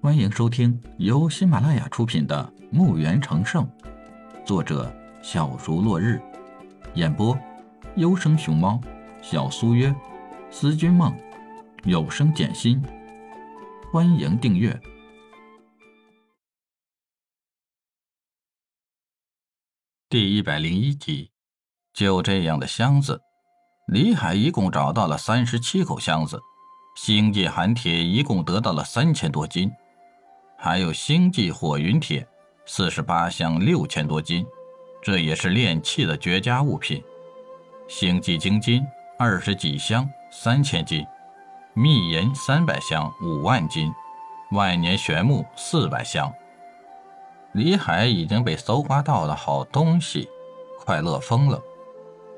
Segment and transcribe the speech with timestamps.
[0.00, 3.66] 欢迎收听由喜马拉雅出品的《墓园成圣》，
[4.46, 4.94] 作者
[5.24, 6.22] 小竹落日，
[6.94, 7.36] 演播
[7.96, 8.80] 优生熊猫、
[9.20, 9.92] 小苏约、
[10.52, 11.12] 思君梦、
[11.82, 12.80] 有声简心。
[13.92, 14.80] 欢迎订阅
[20.08, 21.32] 第一百零一集。
[21.92, 23.20] 就这样的箱子，
[23.88, 26.40] 李海一共找到了三十七口箱子，
[26.96, 29.68] 星际寒铁一共得到了三千多斤。
[30.60, 32.26] 还有星际火云铁，
[32.66, 34.44] 四十八箱六千多斤，
[35.00, 37.00] 这也是炼器的绝佳物品。
[37.86, 38.84] 星际精金
[39.16, 41.06] 二十几箱三千斤，
[41.74, 43.92] 秘银三百箱五万斤，
[44.50, 46.30] 万年玄木四百箱。
[47.52, 50.28] 李海已经被搜刮到了好东西，
[50.80, 51.62] 快乐疯了。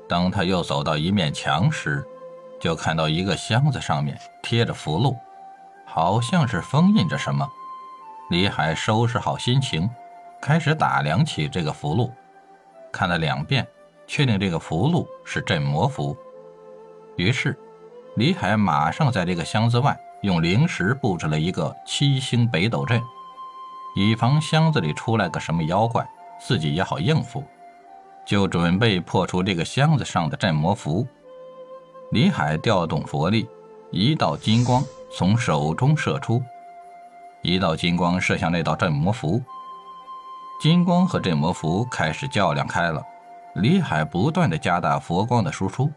[0.07, 2.05] 当他又走到一面墙时，
[2.59, 5.17] 就看到一个箱子上面贴着符箓，
[5.85, 7.49] 好像是封印着什么。
[8.31, 9.89] 李海收拾好心情，
[10.41, 12.09] 开始打量起这个符箓，
[12.89, 13.67] 看了两遍，
[14.07, 16.15] 确定这个符箓是镇魔符。
[17.17, 17.59] 于是，
[18.15, 23.01] 李海马上在这个箱子外用灵石布置了一个七星北斗阵，
[23.97, 27.43] 以防箱子里出来个什么妖怪，自己也好应付。
[28.25, 31.05] 就准备破除这个箱子上的镇魔符。
[32.11, 33.49] 李海调动佛力，
[33.91, 36.41] 一道金光从手中射出。
[37.41, 39.41] 一道金光射向那道镇魔符，
[40.59, 43.03] 金光和镇魔符开始较量开了。
[43.55, 45.91] 李海不断的加大佛光的输出，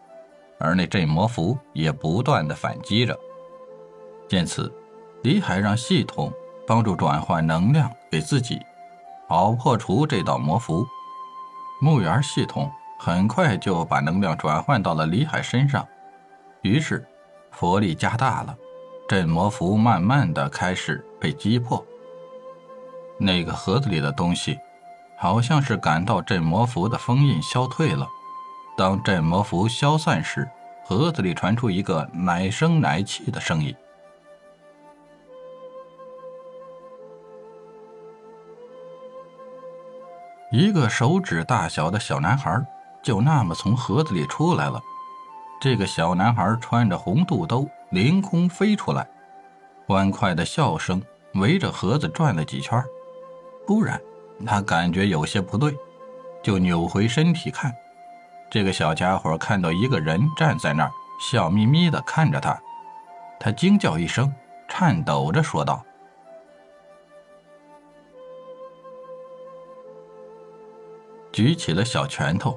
[0.58, 3.16] 而那镇魔符也不断的反击着。
[4.26, 4.72] 见此，
[5.22, 6.32] 李海让系统
[6.66, 8.60] 帮助转换能量给自己，
[9.28, 10.84] 好破除这道魔符。
[11.80, 15.86] 墓园系统很快就把能量转换到了李海身上，
[16.62, 17.06] 于是
[17.50, 18.56] 佛力加大了。
[19.06, 21.84] 镇魔符慢慢的开始被击破。
[23.18, 24.58] 那个盒子里的东西，
[25.16, 28.08] 好像是感到镇魔符的封印消退了。
[28.76, 30.48] 当镇魔符消散时，
[30.84, 33.72] 盒子里传出一个奶声奶气的声音
[40.50, 42.66] ：“一个手指大小的小男孩，
[43.02, 44.82] 就那么从盒子里出来了。
[45.64, 49.08] 这个小男孩穿着红肚兜。”凌空飞出来，
[49.86, 51.02] 欢快的笑声
[51.36, 52.84] 围着盒子转了几圈。
[53.66, 53.98] 突然，
[54.44, 55.74] 他感觉有些不对，
[56.42, 57.74] 就扭回身体看。
[58.50, 62.60] 这个小家伙看到一个人站在那儿，笑眯眯地看着他。
[63.40, 64.30] 他惊叫一声，
[64.68, 65.82] 颤抖着说道
[71.32, 72.54] ：“举起了小拳头。”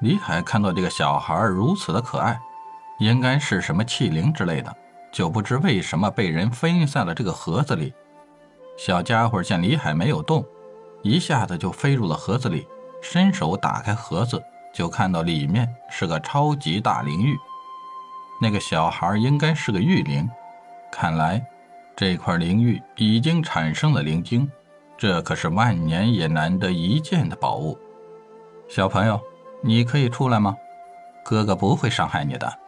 [0.00, 2.38] 李海看到这个小孩如此的可爱，
[2.98, 4.72] 应该是什么器灵之类的，
[5.10, 7.92] 就不知为什么被人分在了这个盒子里。
[8.76, 10.44] 小家伙见李海没有动，
[11.02, 12.68] 一下子就飞入了盒子里，
[13.02, 14.40] 伸手打开盒子，
[14.72, 17.36] 就看到里面是个超级大灵玉。
[18.40, 20.30] 那个小孩应该是个玉灵，
[20.92, 21.44] 看来
[21.96, 24.48] 这块灵玉已经产生了灵晶，
[24.96, 27.76] 这可是万年也难得一见的宝物。
[28.68, 29.20] 小朋友。
[29.60, 30.56] 你可以出来吗？
[31.24, 32.58] 哥哥不会伤害你的。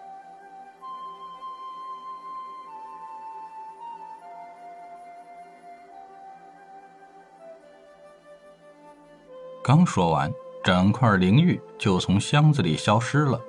[9.63, 10.31] 刚说完，
[10.65, 13.41] 整块灵玉就从箱子里消失了。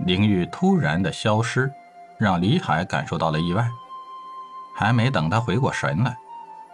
[0.00, 1.72] 灵玉突然的消失，
[2.18, 3.68] 让李海感受到了意外。
[4.74, 6.16] 还没等他回过神来，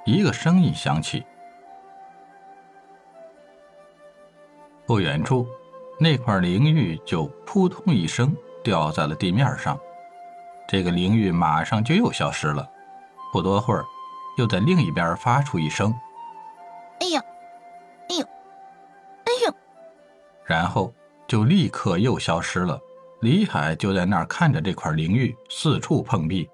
[0.04, 1.24] 一个声音响起
[4.84, 5.46] ：“不远处。”
[5.98, 9.78] 那块灵玉就扑通一声掉在了地面上，
[10.66, 12.68] 这个灵玉马上就又消失了。
[13.32, 13.84] 不多会儿，
[14.36, 15.94] 又在另一边发出一声
[17.00, 17.22] ：“哎呀，
[18.08, 19.54] 哎呦，哎呦！”
[20.44, 20.92] 然后
[21.26, 22.78] 就立刻又消失了。
[23.20, 26.48] 李海就在那儿看着这块灵玉四处碰壁，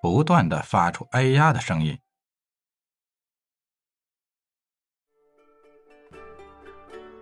[0.00, 1.98] 不断的发出“哎呀”的声音。